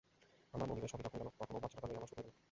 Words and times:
আমার 0.55 0.67
মনিবের 0.69 0.91
সবই 0.93 1.03
যখন 1.07 1.19
গেল 1.21 1.29
তখন 1.41 1.53
ও 1.57 1.61
পাঁচশো 1.63 1.75
টাকা 1.77 1.87
লইয়া 1.87 1.99
আমার 2.01 2.09
সুখ 2.11 2.17
হইবে 2.19 2.29
না। 2.31 2.37